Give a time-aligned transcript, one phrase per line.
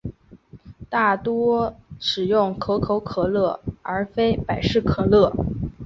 [0.89, 5.31] 大多使用可口可乐而非百事可乐。